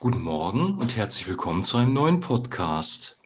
Guten 0.00 0.22
Morgen 0.22 0.76
und 0.76 0.96
herzlich 0.96 1.26
willkommen 1.26 1.64
zu 1.64 1.76
einem 1.76 1.92
neuen 1.92 2.20
Podcast. 2.20 3.18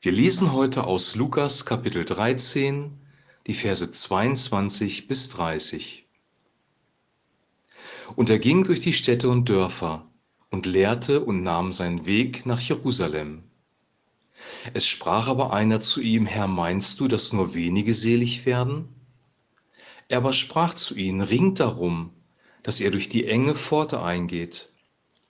Wir 0.00 0.10
lesen 0.10 0.52
heute 0.52 0.82
aus 0.82 1.14
Lukas 1.14 1.64
Kapitel 1.64 2.04
13, 2.04 2.98
die 3.46 3.54
Verse 3.54 3.88
22 3.88 5.06
bis 5.06 5.28
30. 5.28 6.04
Und 8.16 8.28
er 8.28 8.40
ging 8.40 8.64
durch 8.64 8.80
die 8.80 8.92
Städte 8.92 9.28
und 9.28 9.48
Dörfer 9.48 10.10
und 10.50 10.66
lehrte 10.66 11.20
und 11.24 11.44
nahm 11.44 11.72
seinen 11.72 12.06
Weg 12.06 12.44
nach 12.44 12.60
Jerusalem. 12.60 13.44
Es 14.74 14.84
sprach 14.84 15.28
aber 15.28 15.52
einer 15.52 15.78
zu 15.78 16.00
ihm, 16.00 16.26
Herr, 16.26 16.48
meinst 16.48 16.98
du, 16.98 17.06
dass 17.06 17.32
nur 17.32 17.54
wenige 17.54 17.94
selig 17.94 18.46
werden? 18.46 18.88
Er 20.08 20.18
aber 20.18 20.32
sprach 20.32 20.74
zu 20.74 20.96
ihnen, 20.96 21.20
ringt 21.20 21.60
darum, 21.60 22.10
dass 22.64 22.80
ihr 22.80 22.90
durch 22.90 23.08
die 23.08 23.28
enge 23.28 23.54
Pforte 23.54 24.02
eingeht 24.02 24.71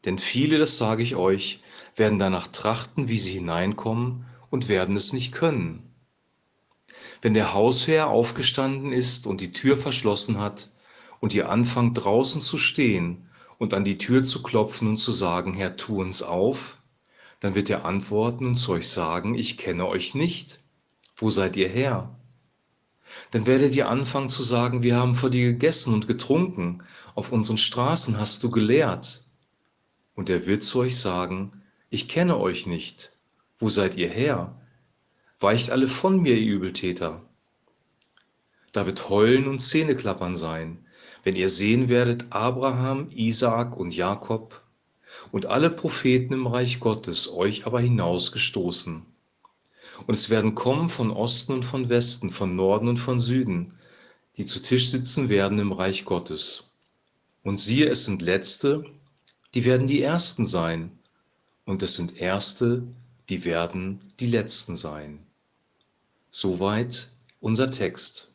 denn 0.04 0.18
viele, 0.18 0.58
das 0.58 0.76
sage 0.78 1.02
ich 1.02 1.16
euch, 1.16 1.60
werden 1.96 2.18
danach 2.18 2.48
trachten, 2.48 3.08
wie 3.08 3.18
sie 3.18 3.32
hineinkommen 3.32 4.24
und 4.50 4.68
werden 4.68 4.96
es 4.96 5.12
nicht 5.12 5.32
können. 5.32 5.92
Wenn 7.20 7.34
der 7.34 7.54
Hausherr 7.54 8.08
aufgestanden 8.08 8.92
ist 8.92 9.26
und 9.26 9.40
die 9.40 9.52
Tür 9.52 9.76
verschlossen 9.76 10.40
hat 10.40 10.70
und 11.20 11.34
ihr 11.34 11.48
anfangt 11.48 12.04
draußen 12.04 12.40
zu 12.40 12.58
stehen 12.58 13.28
und 13.58 13.74
an 13.74 13.84
die 13.84 13.98
Tür 13.98 14.24
zu 14.24 14.42
klopfen 14.42 14.88
und 14.88 14.96
zu 14.96 15.12
sagen, 15.12 15.54
Herr, 15.54 15.76
tu 15.76 16.00
uns 16.00 16.22
auf, 16.22 16.82
dann 17.38 17.54
wird 17.54 17.70
er 17.70 17.84
antworten 17.84 18.46
und 18.46 18.56
zu 18.56 18.72
euch 18.72 18.88
sagen, 18.88 19.34
ich 19.36 19.56
kenne 19.56 19.86
euch 19.86 20.14
nicht. 20.14 20.60
Wo 21.16 21.30
seid 21.30 21.56
ihr 21.56 21.68
her? 21.68 22.18
Dann 23.30 23.46
werdet 23.46 23.74
ihr 23.74 23.88
anfangen 23.88 24.28
zu 24.28 24.42
sagen, 24.42 24.82
wir 24.82 24.96
haben 24.96 25.14
vor 25.14 25.30
dir 25.30 25.52
gegessen 25.52 25.94
und 25.94 26.08
getrunken, 26.08 26.82
auf 27.14 27.30
unseren 27.30 27.58
Straßen 27.58 28.18
hast 28.18 28.42
du 28.42 28.50
gelehrt. 28.50 29.24
Und 30.14 30.28
er 30.28 30.46
wird 30.46 30.62
zu 30.62 30.80
euch 30.80 30.98
sagen, 30.98 31.50
ich 31.90 32.08
kenne 32.08 32.38
euch 32.38 32.66
nicht. 32.66 33.12
Wo 33.58 33.68
seid 33.68 33.96
ihr 33.96 34.08
her? 34.08 34.60
Weicht 35.40 35.70
alle 35.70 35.88
von 35.88 36.20
mir, 36.20 36.36
ihr 36.36 36.52
Übeltäter. 36.52 37.22
Da 38.72 38.86
wird 38.86 39.08
Heulen 39.08 39.48
und 39.48 39.58
Zähneklappern 39.58 40.34
sein, 40.34 40.86
wenn 41.22 41.36
ihr 41.36 41.50
sehen 41.50 41.88
werdet 41.88 42.26
Abraham, 42.30 43.08
Isaak 43.14 43.76
und 43.76 43.94
Jakob 43.94 44.64
und 45.30 45.46
alle 45.46 45.70
Propheten 45.70 46.32
im 46.32 46.46
Reich 46.46 46.80
Gottes, 46.80 47.32
euch 47.32 47.66
aber 47.66 47.80
hinausgestoßen. 47.80 49.04
Und 50.06 50.14
es 50.14 50.30
werden 50.30 50.54
kommen 50.54 50.88
von 50.88 51.10
Osten 51.10 51.52
und 51.52 51.64
von 51.64 51.88
Westen, 51.88 52.30
von 52.30 52.56
Norden 52.56 52.88
und 52.88 52.96
von 52.96 53.20
Süden, 53.20 53.74
die 54.36 54.46
zu 54.46 54.60
Tisch 54.60 54.88
sitzen 54.90 55.28
werden 55.28 55.58
im 55.58 55.72
Reich 55.72 56.04
Gottes. 56.04 56.70
Und 57.42 57.58
siehe, 57.58 57.88
es 57.88 58.04
sind 58.04 58.22
Letzte, 58.22 58.84
die 59.54 59.64
werden 59.64 59.86
die 59.86 60.02
Ersten 60.02 60.46
sein. 60.46 60.98
Und 61.64 61.82
es 61.82 61.94
sind 61.94 62.18
Erste, 62.18 62.82
die 63.28 63.44
werden 63.44 64.00
die 64.20 64.26
Letzten 64.26 64.76
sein. 64.76 65.20
Soweit 66.30 67.08
unser 67.40 67.70
Text. 67.70 68.32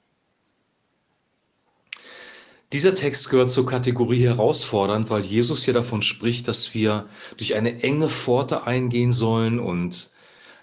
Dieser 2.73 2.95
Text 2.95 3.29
gehört 3.29 3.49
zur 3.49 3.65
Kategorie 3.65 4.23
herausfordernd, 4.23 5.09
weil 5.09 5.23
Jesus 5.23 5.65
ja 5.65 5.73
davon 5.73 6.01
spricht, 6.01 6.47
dass 6.47 6.73
wir 6.73 7.07
durch 7.37 7.55
eine 7.55 7.81
enge 7.81 8.09
Pforte 8.09 8.67
eingehen 8.67 9.13
sollen 9.13 9.59
und 9.59 10.11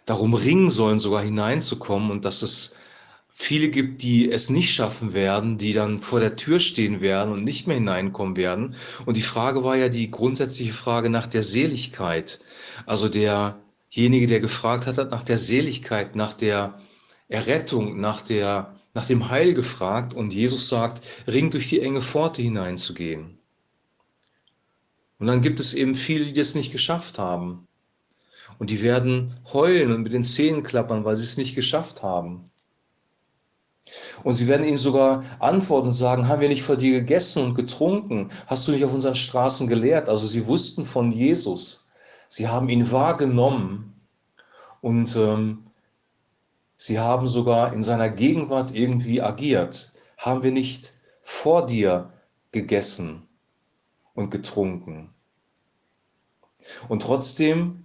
darum 0.04 0.34
ringen 0.34 0.68
sollen, 0.68 0.98
sogar 0.98 1.22
hineinzukommen 1.22 2.10
und 2.10 2.26
dass 2.26 2.42
es 2.42 2.76
viele 3.36 3.68
gibt, 3.68 4.02
die 4.02 4.30
es 4.30 4.48
nicht 4.48 4.72
schaffen 4.72 5.12
werden, 5.12 5.58
die 5.58 5.72
dann 5.72 5.98
vor 5.98 6.20
der 6.20 6.36
Tür 6.36 6.60
stehen 6.60 7.00
werden 7.00 7.32
und 7.32 7.42
nicht 7.42 7.66
mehr 7.66 7.76
hineinkommen 7.76 8.36
werden. 8.36 8.76
Und 9.06 9.16
die 9.16 9.22
Frage 9.22 9.64
war 9.64 9.76
ja 9.76 9.88
die 9.88 10.10
grundsätzliche 10.10 10.72
Frage 10.72 11.10
nach 11.10 11.26
der 11.26 11.42
Seligkeit. 11.42 12.38
Also 12.86 13.08
derjenige, 13.08 14.28
der 14.28 14.38
gefragt 14.38 14.86
hat, 14.86 14.98
hat 14.98 15.10
nach 15.10 15.24
der 15.24 15.38
Seligkeit, 15.38 16.14
nach 16.14 16.32
der 16.32 16.78
Errettung, 17.28 18.00
nach 18.00 18.22
der, 18.22 18.76
nach 18.94 19.06
dem 19.06 19.28
Heil 19.28 19.52
gefragt. 19.52 20.14
Und 20.14 20.32
Jesus 20.32 20.68
sagt, 20.68 21.02
ring 21.26 21.50
durch 21.50 21.68
die 21.68 21.80
enge 21.80 22.02
Pforte 22.02 22.40
hineinzugehen. 22.40 23.36
Und 25.18 25.26
dann 25.26 25.42
gibt 25.42 25.58
es 25.58 25.74
eben 25.74 25.96
viele, 25.96 26.26
die 26.26 26.34
das 26.34 26.54
nicht 26.54 26.70
geschafft 26.70 27.18
haben. 27.18 27.66
Und 28.60 28.70
die 28.70 28.80
werden 28.80 29.34
heulen 29.52 29.90
und 29.90 30.02
mit 30.04 30.12
den 30.12 30.22
Zähnen 30.22 30.62
klappern, 30.62 31.04
weil 31.04 31.16
sie 31.16 31.24
es 31.24 31.36
nicht 31.36 31.56
geschafft 31.56 32.04
haben. 32.04 32.44
Und 34.22 34.32
sie 34.34 34.46
werden 34.46 34.66
ihnen 34.66 34.76
sogar 34.76 35.22
antworten 35.40 35.88
und 35.88 35.92
sagen, 35.92 36.28
haben 36.28 36.40
wir 36.40 36.48
nicht 36.48 36.62
vor 36.62 36.76
dir 36.76 37.00
gegessen 37.00 37.44
und 37.44 37.54
getrunken? 37.54 38.30
Hast 38.46 38.66
du 38.66 38.72
nicht 38.72 38.84
auf 38.84 38.94
unseren 38.94 39.14
Straßen 39.14 39.66
gelehrt? 39.66 40.08
Also 40.08 40.26
sie 40.26 40.46
wussten 40.46 40.84
von 40.84 41.12
Jesus. 41.12 41.90
Sie 42.28 42.48
haben 42.48 42.68
ihn 42.68 42.90
wahrgenommen 42.90 44.00
und 44.80 45.14
ähm, 45.16 45.66
sie 46.76 46.98
haben 46.98 47.28
sogar 47.28 47.72
in 47.72 47.82
seiner 47.82 48.08
Gegenwart 48.08 48.74
irgendwie 48.74 49.20
agiert. 49.20 49.92
Haben 50.16 50.42
wir 50.42 50.52
nicht 50.52 50.94
vor 51.20 51.66
dir 51.66 52.12
gegessen 52.52 53.28
und 54.14 54.30
getrunken? 54.30 55.14
Und 56.88 57.02
trotzdem 57.02 57.83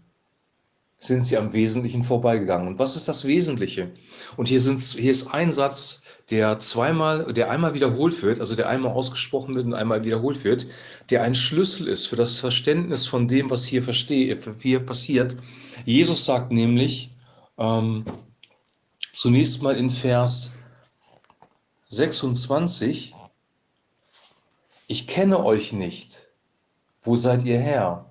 sind 1.00 1.24
sie 1.24 1.38
am 1.38 1.54
Wesentlichen 1.54 2.02
vorbeigegangen. 2.02 2.68
Und 2.68 2.80
was 2.80 2.98
ist 2.98 3.08
das 3.08 3.26
Wesentliche? 3.26 3.92
Und 4.36 4.50
hier, 4.50 4.60
sind, 4.60 4.82
hier 4.82 5.12
ist 5.12 5.34
ein 5.34 5.52
Satz, 5.52 6.04
der 6.30 6.60
zweimal, 6.60 7.34
der 7.34 7.50
einmal 7.50 7.74
wiederholt 7.74 8.22
wird, 8.22 8.42
also 8.42 8.56
der 8.56 8.68
einmal 8.68 8.92
ausgesprochen 8.92 9.56
wird 9.56 9.66
und 9.66 9.74
einmal 9.74 10.04
wiederholt 10.04 10.44
wird, 10.44 10.68
der 11.10 11.24
ein 11.24 11.34
Schlüssel 11.34 11.88
ist 11.88 12.06
für 12.06 12.18
das 12.18 12.38
Verständnis 12.38 13.08
von 13.08 13.28
dem, 13.28 13.50
was 13.50 13.66
hier, 13.66 13.82
verstehe, 13.82 14.38
hier 14.62 14.86
passiert. 14.86 15.38
Jesus 15.86 16.26
sagt 16.26 16.52
nämlich 16.52 17.16
ähm, 17.58 18.06
zunächst 19.14 19.64
mal 19.64 19.78
in 19.78 19.90
Vers 19.90 20.52
26, 21.88 23.16
ich 24.88 25.08
kenne 25.08 25.44
euch 25.44 25.72
nicht. 25.72 26.28
Wo 27.02 27.16
seid 27.16 27.44
ihr 27.44 27.60
her? 27.60 28.06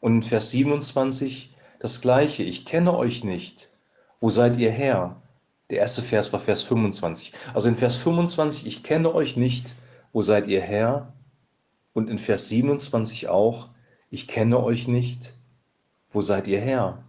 Und 0.00 0.14
in 0.14 0.22
Vers 0.22 0.50
27, 0.50 1.54
das 1.78 2.00
gleiche, 2.00 2.42
ich 2.42 2.64
kenne 2.64 2.96
euch 2.96 3.24
nicht. 3.24 3.68
Wo 4.20 4.30
seid 4.30 4.56
ihr 4.56 4.70
her? 4.70 5.20
Der 5.70 5.78
erste 5.78 6.02
Vers 6.02 6.32
war 6.32 6.40
Vers 6.40 6.62
25. 6.62 7.32
Also 7.54 7.68
in 7.68 7.76
Vers 7.76 7.96
25, 7.96 8.66
ich 8.66 8.82
kenne 8.82 9.14
euch 9.14 9.36
nicht. 9.36 9.74
Wo 10.12 10.22
seid 10.22 10.46
ihr 10.46 10.62
her? 10.62 11.12
Und 11.92 12.08
in 12.08 12.18
Vers 12.18 12.48
27 12.48 13.28
auch, 13.28 13.68
ich 14.10 14.28
kenne 14.28 14.62
euch 14.62 14.88
nicht. 14.88 15.34
Wo 16.10 16.20
seid 16.20 16.48
ihr 16.48 16.60
her? 16.60 17.04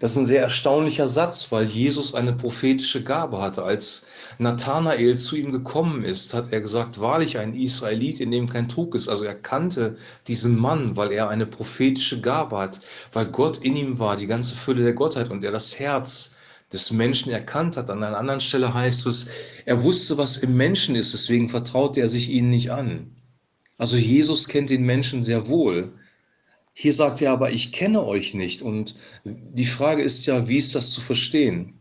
Das 0.00 0.12
ist 0.12 0.16
ein 0.16 0.26
sehr 0.26 0.42
erstaunlicher 0.42 1.06
Satz, 1.06 1.52
weil 1.52 1.66
Jesus 1.66 2.14
eine 2.14 2.32
prophetische 2.32 3.04
Gabe 3.04 3.40
hatte. 3.40 3.62
Als 3.62 4.08
Nathanael 4.38 5.16
zu 5.16 5.36
ihm 5.36 5.52
gekommen 5.52 6.04
ist, 6.04 6.34
hat 6.34 6.52
er 6.52 6.60
gesagt, 6.60 7.00
wahrlich 7.00 7.38
ein 7.38 7.54
Israelit, 7.54 8.18
in 8.18 8.32
dem 8.32 8.48
kein 8.48 8.68
Trug 8.68 8.96
ist. 8.96 9.08
Also 9.08 9.24
er 9.24 9.36
kannte 9.36 9.94
diesen 10.26 10.58
Mann, 10.58 10.96
weil 10.96 11.12
er 11.12 11.28
eine 11.28 11.46
prophetische 11.46 12.20
Gabe 12.20 12.58
hat, 12.58 12.80
weil 13.12 13.26
Gott 13.26 13.58
in 13.58 13.76
ihm 13.76 14.00
war, 14.00 14.16
die 14.16 14.26
ganze 14.26 14.56
Fülle 14.56 14.82
der 14.82 14.94
Gottheit 14.94 15.30
und 15.30 15.44
er 15.44 15.52
das 15.52 15.78
Herz 15.78 16.34
des 16.72 16.90
Menschen 16.90 17.30
erkannt 17.30 17.76
hat. 17.76 17.88
An 17.88 18.02
einer 18.02 18.18
anderen 18.18 18.40
Stelle 18.40 18.74
heißt 18.74 19.06
es, 19.06 19.28
er 19.66 19.84
wusste, 19.84 20.18
was 20.18 20.38
im 20.38 20.56
Menschen 20.56 20.96
ist, 20.96 21.12
deswegen 21.12 21.48
vertraute 21.48 22.00
er 22.00 22.08
sich 22.08 22.28
ihnen 22.30 22.50
nicht 22.50 22.72
an. 22.72 23.14
Also 23.78 23.96
Jesus 23.96 24.48
kennt 24.48 24.70
den 24.70 24.82
Menschen 24.82 25.22
sehr 25.22 25.46
wohl. 25.48 25.92
Hier 26.74 26.92
sagt 26.92 27.20
er 27.20 27.32
aber, 27.32 27.50
ich 27.52 27.72
kenne 27.72 28.02
euch 28.04 28.34
nicht. 28.34 28.62
Und 28.62 28.94
die 29.24 29.66
Frage 29.66 30.02
ist 30.02 30.26
ja, 30.26 30.48
wie 30.48 30.58
ist 30.58 30.74
das 30.74 30.90
zu 30.90 31.00
verstehen? 31.00 31.74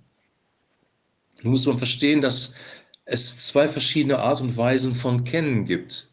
Nun 1.41 1.51
muss 1.51 1.65
man 1.65 1.77
verstehen, 1.77 2.21
dass 2.21 2.53
es 3.05 3.37
zwei 3.45 3.67
verschiedene 3.67 4.19
Art 4.19 4.41
und 4.41 4.57
Weisen 4.57 4.93
von 4.93 5.23
Kennen 5.23 5.65
gibt. 5.65 6.09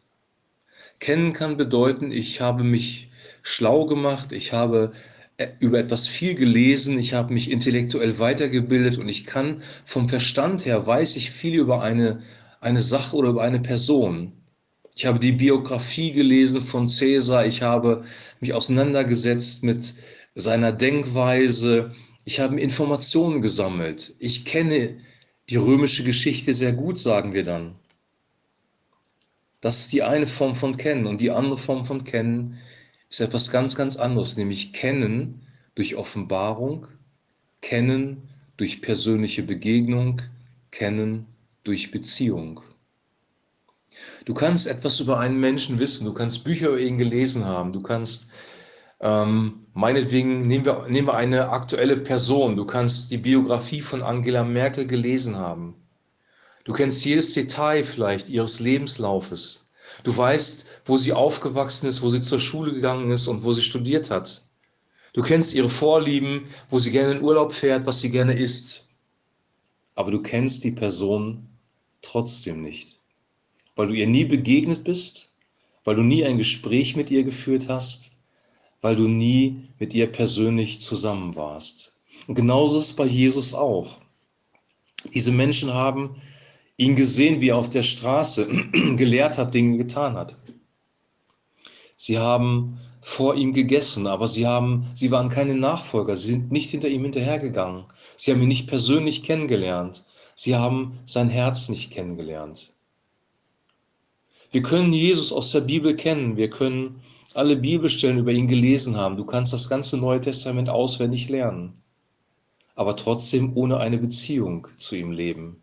Kennen 0.99 1.33
kann 1.33 1.57
bedeuten, 1.57 2.11
ich 2.11 2.41
habe 2.41 2.63
mich 2.63 3.09
schlau 3.41 3.85
gemacht, 3.85 4.31
ich 4.31 4.53
habe 4.53 4.91
äh, 5.37 5.47
über 5.59 5.79
etwas 5.79 6.07
viel 6.07 6.35
gelesen, 6.35 6.99
ich 6.99 7.13
habe 7.13 7.33
mich 7.33 7.49
intellektuell 7.51 8.19
weitergebildet 8.19 8.97
und 8.97 9.07
ich 9.07 9.25
kann 9.25 9.61
vom 9.85 10.09
Verstand 10.09 10.65
her, 10.65 10.85
weiß 10.85 11.15
ich 11.15 11.31
viel 11.31 11.55
über 11.55 11.81
eine, 11.81 12.19
eine 12.59 12.81
Sache 12.81 13.15
oder 13.15 13.29
über 13.29 13.43
eine 13.43 13.61
Person. 13.61 14.33
Ich 14.99 15.05
habe 15.05 15.17
die 15.17 15.31
Biografie 15.31 16.11
gelesen 16.11 16.59
von 16.59 16.89
Cäsar, 16.89 17.45
ich 17.45 17.61
habe 17.61 18.03
mich 18.41 18.53
auseinandergesetzt 18.53 19.63
mit 19.63 19.93
seiner 20.35 20.73
Denkweise, 20.73 21.91
ich 22.25 22.41
habe 22.41 22.59
Informationen 22.59 23.41
gesammelt. 23.41 24.13
Ich 24.19 24.43
kenne 24.43 24.97
die 25.47 25.55
römische 25.55 26.03
Geschichte 26.03 26.53
sehr 26.53 26.73
gut, 26.73 26.97
sagen 26.97 27.31
wir 27.31 27.45
dann. 27.45 27.75
Das 29.61 29.79
ist 29.79 29.93
die 29.93 30.03
eine 30.03 30.27
Form 30.27 30.53
von 30.53 30.75
Kennen. 30.75 31.05
Und 31.05 31.21
die 31.21 31.31
andere 31.31 31.57
Form 31.57 31.85
von 31.85 32.03
Kennen 32.03 32.57
ist 33.09 33.21
etwas 33.21 33.51
ganz, 33.51 33.75
ganz 33.75 33.95
anderes, 33.95 34.35
nämlich 34.35 34.73
Kennen 34.73 35.39
durch 35.75 35.95
Offenbarung, 35.95 36.87
Kennen 37.61 38.23
durch 38.57 38.81
persönliche 38.81 39.43
Begegnung, 39.43 40.21
Kennen 40.71 41.25
durch 41.63 41.89
Beziehung. 41.89 42.59
Du 44.25 44.33
kannst 44.33 44.67
etwas 44.67 44.99
über 44.99 45.19
einen 45.19 45.39
Menschen 45.39 45.79
wissen, 45.79 46.05
du 46.05 46.13
kannst 46.13 46.43
Bücher 46.43 46.69
über 46.69 46.79
ihn 46.79 46.97
gelesen 46.97 47.45
haben, 47.45 47.73
du 47.73 47.81
kannst 47.81 48.29
ähm, 49.01 49.65
meinetwegen 49.73 50.47
nehmen 50.47 50.65
wir, 50.65 50.85
nehmen 50.89 51.07
wir 51.07 51.13
eine 51.15 51.49
aktuelle 51.49 51.97
Person, 51.97 52.55
du 52.55 52.65
kannst 52.65 53.11
die 53.11 53.17
Biografie 53.17 53.81
von 53.81 54.01
Angela 54.01 54.43
Merkel 54.43 54.85
gelesen 54.85 55.37
haben. 55.37 55.75
Du 56.65 56.73
kennst 56.73 57.05
jedes 57.05 57.33
Detail 57.33 57.83
vielleicht 57.83 58.29
ihres 58.29 58.59
Lebenslaufes. 58.59 59.71
Du 60.03 60.15
weißt, 60.15 60.65
wo 60.85 60.97
sie 60.97 61.13
aufgewachsen 61.13 61.87
ist, 61.87 62.01
wo 62.01 62.09
sie 62.09 62.21
zur 62.21 62.39
Schule 62.39 62.73
gegangen 62.73 63.09
ist 63.09 63.27
und 63.27 63.43
wo 63.43 63.53
sie 63.53 63.61
studiert 63.61 64.11
hat. 64.11 64.43
Du 65.13 65.21
kennst 65.21 65.53
ihre 65.53 65.69
Vorlieben, 65.69 66.45
wo 66.69 66.77
sie 66.77 66.91
gerne 66.91 67.13
in 67.13 67.23
Urlaub 67.23 67.53
fährt, 67.53 67.85
was 67.85 68.01
sie 68.01 68.11
gerne 68.11 68.37
isst. 68.37 68.87
Aber 69.95 70.11
du 70.11 70.21
kennst 70.21 70.63
die 70.63 70.71
Person 70.71 71.47
trotzdem 72.01 72.61
nicht, 72.61 72.98
weil 73.79 73.87
du 73.87 73.93
ihr 73.93 74.07
nie 74.07 74.25
begegnet 74.25 74.83
bist, 74.83 75.31
weil 75.85 75.95
du 75.95 76.03
nie 76.03 76.25
ein 76.25 76.37
Gespräch 76.37 76.97
mit 76.97 77.09
ihr 77.11 77.23
geführt 77.23 77.69
hast, 77.69 78.11
weil 78.81 78.97
du 78.97 79.07
nie 79.07 79.69
mit 79.79 79.93
ihr 79.93 80.07
persönlich 80.11 80.81
zusammen 80.81 81.37
warst. 81.37 81.93
Und 82.27 82.35
genauso 82.35 82.77
ist 82.77 82.87
es 82.87 82.95
bei 82.97 83.05
Jesus 83.05 83.53
auch. 83.53 83.99
Diese 85.13 85.31
Menschen 85.31 85.73
haben 85.73 86.17
ihn 86.75 86.97
gesehen, 86.97 87.39
wie 87.39 87.51
er 87.51 87.55
auf 87.55 87.69
der 87.69 87.83
Straße 87.83 88.47
gelehrt 88.97 89.37
hat, 89.37 89.53
Dinge 89.53 89.77
getan 89.77 90.15
hat. 90.15 90.35
Sie 91.95 92.17
haben 92.17 92.81
vor 92.99 93.35
ihm 93.35 93.53
gegessen, 93.53 94.07
aber 94.07 94.27
sie 94.27 94.45
haben, 94.45 94.87
sie 94.93 95.09
waren 95.09 95.29
keine 95.29 95.55
Nachfolger, 95.55 96.17
sie 96.17 96.31
sind 96.31 96.51
nicht 96.51 96.69
hinter 96.69 96.89
ihm 96.89 97.03
hinterhergegangen. 97.03 97.85
Sie 98.17 98.33
haben 98.33 98.41
ihn 98.41 98.49
nicht 98.49 98.67
persönlich 98.67 99.23
kennengelernt. 99.23 100.03
Sie 100.35 100.57
haben 100.57 100.99
sein 101.05 101.29
Herz 101.29 101.69
nicht 101.69 101.91
kennengelernt. 101.91 102.73
Wir 104.51 104.63
können 104.63 104.93
Jesus 104.93 105.31
aus 105.31 105.51
der 105.51 105.61
Bibel 105.61 105.95
kennen, 105.95 106.35
wir 106.35 106.49
können 106.49 107.01
alle 107.35 107.55
Bibelstellen 107.55 108.17
über 108.17 108.31
ihn 108.31 108.47
gelesen 108.47 108.97
haben. 108.97 109.15
Du 109.15 109.23
kannst 109.23 109.53
das 109.53 109.69
ganze 109.69 109.97
Neue 109.97 110.21
Testament 110.21 110.69
auswendig 110.69 111.29
lernen, 111.29 111.81
aber 112.75 112.95
trotzdem 112.95 113.55
ohne 113.55 113.77
eine 113.77 113.99
Beziehung 113.99 114.67
zu 114.77 114.95
ihm 114.95 115.11
leben. 115.11 115.61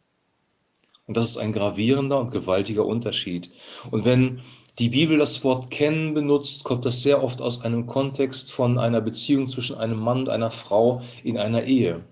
Und 1.06 1.16
das 1.16 1.30
ist 1.30 1.36
ein 1.36 1.52
gravierender 1.52 2.20
und 2.20 2.30
gewaltiger 2.30 2.86
Unterschied. 2.86 3.50
Und 3.90 4.04
wenn 4.04 4.40
die 4.78 4.90
Bibel 4.90 5.18
das 5.18 5.42
Wort 5.42 5.70
kennen 5.70 6.14
benutzt, 6.14 6.64
kommt 6.64 6.84
das 6.84 7.02
sehr 7.02 7.22
oft 7.22 7.40
aus 7.40 7.62
einem 7.62 7.86
Kontext 7.86 8.52
von 8.52 8.78
einer 8.78 9.00
Beziehung 9.00 9.48
zwischen 9.48 9.76
einem 9.76 9.98
Mann 9.98 10.20
und 10.20 10.28
einer 10.28 10.50
Frau 10.50 11.00
in 11.24 11.38
einer 11.38 11.64
Ehe. 11.64 12.04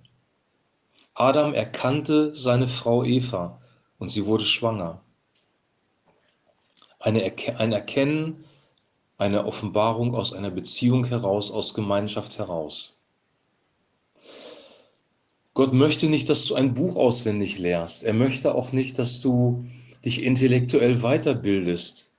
Adam 1.14 1.54
erkannte 1.54 2.34
seine 2.34 2.66
Frau 2.66 3.04
Eva 3.04 3.60
und 3.98 4.10
sie 4.10 4.26
wurde 4.26 4.44
schwanger. 4.44 5.03
Eine, 7.04 7.34
ein 7.58 7.72
Erkennen, 7.72 8.44
eine 9.18 9.44
Offenbarung 9.44 10.14
aus 10.14 10.32
einer 10.32 10.50
Beziehung 10.50 11.04
heraus, 11.04 11.50
aus 11.50 11.74
Gemeinschaft 11.74 12.38
heraus. 12.38 12.98
Gott 15.52 15.74
möchte 15.74 16.06
nicht, 16.06 16.30
dass 16.30 16.46
du 16.46 16.54
ein 16.54 16.72
Buch 16.72 16.96
auswendig 16.96 17.58
lehrst. 17.58 18.04
Er 18.04 18.14
möchte 18.14 18.54
auch 18.54 18.72
nicht, 18.72 18.98
dass 18.98 19.20
du 19.20 19.66
dich 20.02 20.22
intellektuell 20.22 21.02
weiterbildest. 21.02 22.10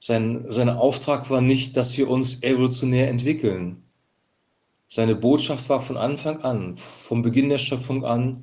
Sein, 0.00 0.46
sein 0.48 0.68
Auftrag 0.68 1.30
war 1.30 1.40
nicht, 1.40 1.76
dass 1.76 1.96
wir 1.96 2.10
uns 2.10 2.42
evolutionär 2.42 3.08
entwickeln. 3.08 3.84
Seine 4.88 5.14
Botschaft 5.14 5.68
war 5.68 5.80
von 5.80 5.96
Anfang 5.96 6.42
an, 6.42 6.76
vom 6.76 7.22
Beginn 7.22 7.50
der 7.50 7.58
Schöpfung 7.58 8.04
an, 8.04 8.42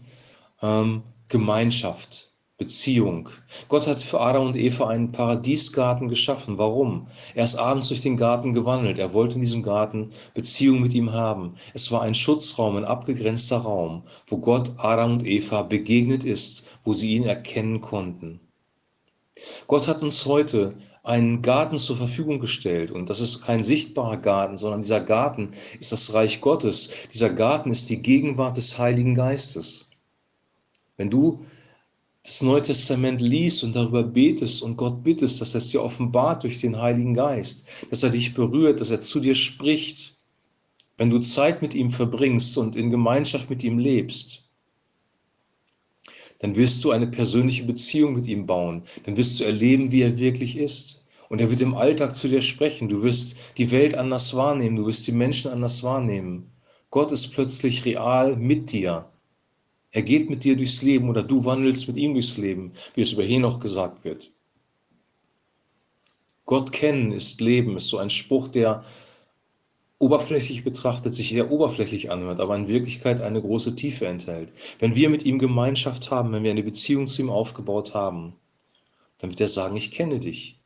ähm, 0.61 1.03
Gemeinschaft, 1.27 2.30
Beziehung. 2.61 3.27
Gott 3.69 3.87
hat 3.87 4.03
für 4.03 4.21
Adam 4.21 4.45
und 4.45 4.55
Eva 4.55 4.87
einen 4.87 5.11
Paradiesgarten 5.11 6.07
geschaffen. 6.09 6.59
Warum? 6.59 7.07
Er 7.33 7.43
ist 7.43 7.55
abends 7.55 7.87
durch 7.87 8.01
den 8.01 8.17
Garten 8.17 8.53
gewandelt. 8.53 8.99
Er 8.99 9.15
wollte 9.15 9.33
in 9.33 9.41
diesem 9.41 9.63
Garten 9.63 10.11
Beziehung 10.35 10.79
mit 10.79 10.93
ihm 10.93 11.11
haben. 11.11 11.55
Es 11.73 11.91
war 11.91 12.03
ein 12.03 12.13
Schutzraum, 12.13 12.75
ein 12.75 12.85
abgegrenzter 12.85 13.57
Raum, 13.57 14.03
wo 14.27 14.37
Gott 14.37 14.73
Adam 14.77 15.13
und 15.13 15.25
Eva 15.25 15.63
begegnet 15.63 16.23
ist, 16.23 16.67
wo 16.83 16.93
sie 16.93 17.15
ihn 17.15 17.23
erkennen 17.23 17.81
konnten. 17.81 18.39
Gott 19.65 19.87
hat 19.87 20.03
uns 20.03 20.27
heute 20.27 20.75
einen 21.01 21.41
Garten 21.41 21.79
zur 21.79 21.97
Verfügung 21.97 22.39
gestellt. 22.39 22.91
Und 22.91 23.09
das 23.09 23.21
ist 23.21 23.41
kein 23.41 23.63
sichtbarer 23.63 24.17
Garten, 24.17 24.59
sondern 24.59 24.81
dieser 24.81 25.01
Garten 25.01 25.49
ist 25.79 25.91
das 25.91 26.13
Reich 26.13 26.41
Gottes. 26.41 26.93
Dieser 27.11 27.31
Garten 27.31 27.71
ist 27.71 27.89
die 27.89 28.03
Gegenwart 28.03 28.55
des 28.55 28.77
Heiligen 28.77 29.15
Geistes. 29.15 29.89
Wenn 30.97 31.09
du 31.09 31.43
das 32.23 32.41
Neue 32.43 32.61
Testament 32.61 33.19
liest 33.19 33.63
und 33.63 33.75
darüber 33.75 34.03
betest 34.03 34.61
und 34.61 34.77
Gott 34.77 35.03
bittest, 35.03 35.41
dass 35.41 35.55
er 35.55 35.59
es 35.59 35.69
dir 35.69 35.81
offenbart 35.81 36.43
durch 36.43 36.59
den 36.59 36.79
Heiligen 36.79 37.13
Geist, 37.13 37.67
dass 37.89 38.03
er 38.03 38.11
dich 38.11 38.33
berührt, 38.33 38.79
dass 38.79 38.91
er 38.91 39.01
zu 39.01 39.19
dir 39.19 39.33
spricht, 39.33 40.15
wenn 40.97 41.09
du 41.09 41.19
Zeit 41.19 41.61
mit 41.63 41.73
ihm 41.73 41.89
verbringst 41.89 42.57
und 42.57 42.75
in 42.75 42.91
Gemeinschaft 42.91 43.49
mit 43.49 43.63
ihm 43.63 43.79
lebst, 43.79 44.43
dann 46.39 46.55
wirst 46.55 46.83
du 46.83 46.91
eine 46.91 47.07
persönliche 47.07 47.63
Beziehung 47.63 48.13
mit 48.13 48.27
ihm 48.27 48.45
bauen, 48.45 48.83
dann 49.03 49.17
wirst 49.17 49.39
du 49.39 49.43
erleben, 49.43 49.91
wie 49.91 50.01
er 50.01 50.17
wirklich 50.17 50.57
ist. 50.57 51.03
Und 51.29 51.39
er 51.39 51.49
wird 51.49 51.61
im 51.61 51.75
Alltag 51.75 52.15
zu 52.15 52.27
dir 52.27 52.41
sprechen. 52.41 52.89
Du 52.89 53.03
wirst 53.03 53.37
die 53.57 53.71
Welt 53.71 53.95
anders 53.95 54.35
wahrnehmen, 54.35 54.75
du 54.75 54.85
wirst 54.85 55.07
die 55.07 55.13
Menschen 55.13 55.49
anders 55.49 55.81
wahrnehmen. 55.81 56.51
Gott 56.89 57.11
ist 57.13 57.29
plötzlich 57.29 57.85
real 57.85 58.35
mit 58.35 58.73
dir. 58.73 59.09
Er 59.91 60.03
geht 60.03 60.29
mit 60.29 60.43
dir 60.43 60.55
durchs 60.55 60.81
Leben 60.81 61.09
oder 61.09 61.21
du 61.21 61.43
wandelst 61.43 61.87
mit 61.87 61.97
ihm 61.97 62.13
durchs 62.13 62.37
Leben, 62.37 62.71
wie 62.93 63.01
es 63.01 63.11
über 63.11 63.23
Henoch 63.23 63.59
gesagt 63.59 64.03
wird. 64.05 64.31
Gott 66.45 66.71
kennen 66.71 67.11
ist 67.11 67.41
Leben, 67.41 67.75
ist 67.75 67.89
so 67.89 67.97
ein 67.97 68.09
Spruch, 68.09 68.47
der 68.47 68.83
oberflächlich 69.99 70.63
betrachtet 70.63 71.13
sich 71.13 71.29
sehr 71.29 71.51
oberflächlich 71.51 72.09
anhört, 72.09 72.39
aber 72.39 72.55
in 72.55 72.67
Wirklichkeit 72.67 73.21
eine 73.21 73.41
große 73.41 73.75
Tiefe 73.75 74.07
enthält. 74.07 74.51
Wenn 74.79 74.95
wir 74.95 75.09
mit 75.09 75.23
ihm 75.23 75.39
Gemeinschaft 75.39 76.09
haben, 76.09 76.31
wenn 76.31 76.43
wir 76.43 76.51
eine 76.51 76.63
Beziehung 76.63 77.07
zu 77.07 77.21
ihm 77.21 77.29
aufgebaut 77.29 77.93
haben, 77.93 78.33
dann 79.19 79.29
wird 79.29 79.41
er 79.41 79.47
sagen, 79.47 79.75
ich 79.75 79.91
kenne 79.91 80.19
dich. 80.19 80.59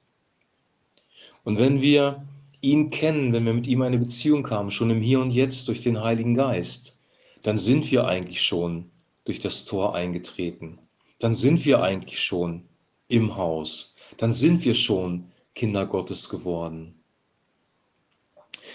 Und 1.43 1.59
wenn 1.59 1.81
wir 1.81 2.25
ihn 2.61 2.89
kennen, 2.89 3.33
wenn 3.33 3.45
wir 3.45 3.53
mit 3.53 3.67
ihm 3.67 3.81
eine 3.81 3.99
Beziehung 3.99 4.49
haben, 4.49 4.71
schon 4.71 4.89
im 4.89 5.01
Hier 5.01 5.19
und 5.19 5.31
Jetzt 5.31 5.67
durch 5.67 5.81
den 5.81 6.01
Heiligen 6.01 6.35
Geist, 6.35 6.97
dann 7.43 7.57
sind 7.57 7.91
wir 7.91 8.07
eigentlich 8.07 8.41
schon 8.41 8.89
durch 9.25 9.39
das 9.39 9.65
Tor 9.65 9.95
eingetreten. 9.95 10.79
Dann 11.19 11.33
sind 11.33 11.65
wir 11.65 11.81
eigentlich 11.81 12.21
schon 12.21 12.63
im 13.07 13.35
Haus. 13.35 13.95
Dann 14.17 14.31
sind 14.31 14.63
wir 14.63 14.73
schon 14.73 15.25
Kinder 15.53 15.85
Gottes 15.85 16.29
geworden. 16.29 16.95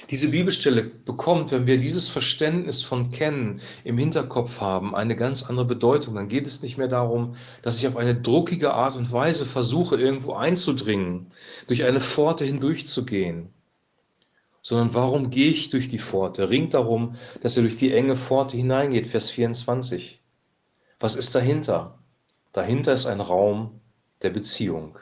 Diese 0.09 0.31
Bibelstelle 0.31 0.83
bekommt, 0.83 1.51
wenn 1.51 1.67
wir 1.67 1.79
dieses 1.79 2.09
Verständnis 2.09 2.83
von 2.83 3.09
Kennen 3.09 3.61
im 3.85 3.99
Hinterkopf 3.99 4.61
haben, 4.61 4.95
eine 4.95 5.17
ganz 5.17 5.43
andere 5.45 5.67
Bedeutung. 5.67 6.15
Dann 6.15 6.29
geht 6.29 6.47
es 6.47 6.63
nicht 6.63 6.79
mehr 6.79 6.89
darum, 6.89 7.35
dass 7.63 7.79
ich 7.79 7.87
auf 7.87 7.97
eine 7.97 8.15
druckige 8.15 8.73
Art 8.73 8.97
und 8.97 9.13
Weise 9.13 9.45
versuche, 9.45 9.97
irgendwo 9.97 10.33
einzudringen, 10.33 11.27
durch 11.67 11.85
eine 11.85 12.01
Pforte 12.01 12.45
hindurchzugehen, 12.45 13.51
sondern 14.63 14.95
warum 14.95 15.31
gehe 15.31 15.51
ich 15.51 15.71
durch 15.71 15.89
die 15.89 15.99
Pforte? 15.99 16.51
Ringt 16.51 16.75
darum, 16.75 17.15
dass 17.41 17.57
er 17.57 17.63
durch 17.63 17.77
die 17.77 17.93
enge 17.93 18.17
Pforte 18.17 18.57
hineingeht, 18.57 19.07
Vers 19.07 19.31
24. 19.31 20.20
Was 21.01 21.17
ist 21.17 21.35
dahinter? 21.35 21.99
Dahinter 22.53 22.93
ist 22.93 23.07
ein 23.07 23.23
Raum 23.23 23.81
der 24.21 24.29
Beziehung. 24.29 24.99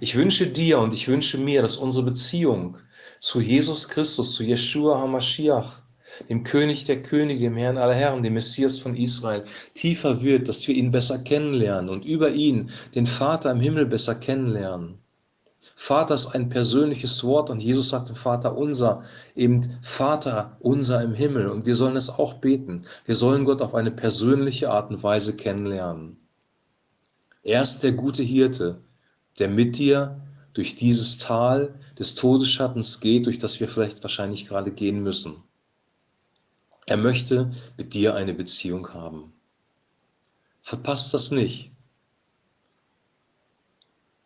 Ich 0.00 0.16
wünsche 0.16 0.46
dir 0.46 0.78
und 0.78 0.94
ich 0.94 1.06
wünsche 1.06 1.36
mir, 1.36 1.60
dass 1.60 1.76
unsere 1.76 2.06
Beziehung 2.06 2.78
zu 3.20 3.42
Jesus 3.42 3.90
Christus, 3.90 4.34
zu 4.34 4.42
Yeshua 4.42 4.98
HaMashiach, 4.98 5.82
dem 6.30 6.44
König 6.44 6.86
der 6.86 7.02
Könige, 7.02 7.40
dem 7.42 7.58
Herrn 7.58 7.76
aller 7.76 7.94
Herren, 7.94 8.22
dem 8.22 8.32
Messias 8.32 8.78
von 8.78 8.96
Israel, 8.96 9.44
tiefer 9.74 10.22
wird, 10.22 10.48
dass 10.48 10.66
wir 10.66 10.74
ihn 10.76 10.90
besser 10.90 11.18
kennenlernen 11.18 11.90
und 11.90 12.06
über 12.06 12.30
ihn 12.30 12.70
den 12.94 13.06
Vater 13.06 13.50
im 13.50 13.60
Himmel 13.60 13.84
besser 13.84 14.14
kennenlernen. 14.14 15.01
Vater 15.74 16.14
ist 16.14 16.34
ein 16.34 16.48
persönliches 16.48 17.22
Wort 17.24 17.48
und 17.48 17.62
Jesus 17.62 17.90
sagt 17.90 18.08
im 18.08 18.16
Vater 18.16 18.56
unser, 18.56 19.02
eben 19.34 19.62
Vater 19.82 20.56
unser 20.60 21.02
im 21.02 21.14
Himmel. 21.14 21.48
Und 21.48 21.66
wir 21.66 21.76
sollen 21.76 21.96
es 21.96 22.10
auch 22.10 22.34
beten. 22.34 22.82
Wir 23.04 23.14
sollen 23.14 23.44
Gott 23.44 23.62
auf 23.62 23.74
eine 23.74 23.92
persönliche 23.92 24.70
Art 24.70 24.90
und 24.90 25.02
Weise 25.02 25.36
kennenlernen. 25.36 26.16
Er 27.42 27.62
ist 27.62 27.80
der 27.82 27.92
gute 27.92 28.22
Hirte, 28.22 28.80
der 29.38 29.48
mit 29.48 29.78
dir 29.78 30.20
durch 30.52 30.76
dieses 30.76 31.18
Tal 31.18 31.78
des 31.98 32.14
Todesschattens 32.14 33.00
geht, 33.00 33.26
durch 33.26 33.38
das 33.38 33.60
wir 33.60 33.68
vielleicht 33.68 34.02
wahrscheinlich 34.02 34.46
gerade 34.46 34.72
gehen 34.72 35.02
müssen. 35.02 35.42
Er 36.86 36.96
möchte 36.96 37.50
mit 37.76 37.94
dir 37.94 38.14
eine 38.14 38.34
Beziehung 38.34 38.92
haben. 38.92 39.32
Verpasst 40.60 41.14
das 41.14 41.30
nicht. 41.30 41.71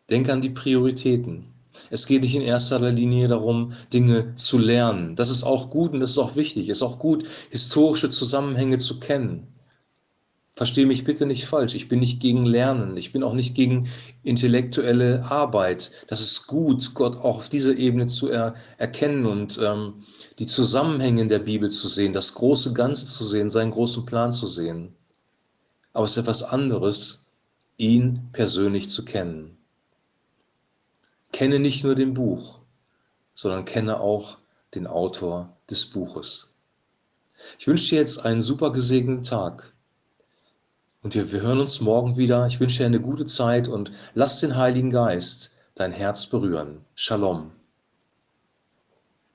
Denk 0.09 0.29
an 0.29 0.41
die 0.41 0.49
Prioritäten. 0.49 1.53
Es 1.89 2.05
geht 2.05 2.23
nicht 2.23 2.35
in 2.35 2.41
erster 2.41 2.79
Linie 2.91 3.27
darum, 3.27 3.73
Dinge 3.93 4.35
zu 4.35 4.57
lernen. 4.57 5.15
Das 5.15 5.29
ist 5.29 5.43
auch 5.43 5.69
gut 5.69 5.93
und 5.93 5.99
das 5.99 6.11
ist 6.11 6.17
auch 6.17 6.35
wichtig. 6.35 6.69
Es 6.69 6.77
ist 6.77 6.83
auch 6.83 6.99
gut, 6.99 7.27
historische 7.49 8.09
Zusammenhänge 8.09 8.77
zu 8.77 8.99
kennen. 8.99 9.47
Verstehe 10.55 10.87
mich 10.87 11.03
bitte 11.03 11.27
nicht 11.27 11.45
falsch, 11.45 11.75
ich 11.75 11.87
bin 11.87 11.99
nicht 11.99 12.19
gegen 12.19 12.43
Lernen, 12.43 12.97
ich 12.97 13.11
bin 13.11 13.21
auch 13.21 13.33
nicht 13.33 13.53
gegen 13.53 13.89
intellektuelle 14.23 15.23
Arbeit. 15.23 15.91
Das 16.07 16.19
ist 16.19 16.47
gut, 16.47 16.95
Gott 16.95 17.15
auch 17.15 17.37
auf 17.37 17.49
dieser 17.49 17.77
Ebene 17.77 18.07
zu 18.07 18.29
er 18.31 18.55
erkennen 18.79 19.27
und 19.27 19.59
ähm, 19.61 20.05
die 20.39 20.47
Zusammenhänge 20.47 21.21
in 21.21 21.27
der 21.27 21.37
Bibel 21.37 21.69
zu 21.69 21.87
sehen, 21.87 22.11
das 22.11 22.33
große 22.33 22.73
Ganze 22.73 23.05
zu 23.05 23.23
sehen, 23.23 23.51
seinen 23.51 23.69
großen 23.69 24.07
Plan 24.07 24.31
zu 24.31 24.47
sehen. 24.47 24.95
Aber 25.93 26.05
es 26.05 26.13
ist 26.13 26.17
etwas 26.17 26.41
anderes, 26.41 27.27
ihn 27.77 28.29
persönlich 28.31 28.89
zu 28.89 29.05
kennen. 29.05 29.56
Kenne 31.37 31.59
nicht 31.59 31.83
nur 31.83 31.93
den 31.93 32.15
Buch, 32.15 32.61
sondern 33.35 33.63
kenne 33.63 33.99
auch 33.99 34.39
den 34.73 34.87
Autor 34.87 35.55
des 35.69 35.85
Buches. 35.85 36.55
Ich 37.59 37.67
wünsche 37.67 37.91
dir 37.91 38.01
jetzt 38.01 38.25
einen 38.25 38.41
super 38.41 38.71
gesegneten 38.71 39.21
Tag. 39.21 39.71
Und 41.03 41.13
wir, 41.13 41.31
wir 41.31 41.41
hören 41.41 41.59
uns 41.59 41.79
morgen 41.79 42.17
wieder. 42.17 42.47
Ich 42.47 42.59
wünsche 42.59 42.79
dir 42.79 42.87
eine 42.87 43.01
gute 43.01 43.27
Zeit 43.27 43.67
und 43.67 43.91
lass 44.15 44.39
den 44.39 44.55
Heiligen 44.55 44.89
Geist 44.89 45.51
dein 45.75 45.91
Herz 45.91 46.25
berühren. 46.25 46.83
Shalom. 46.95 47.51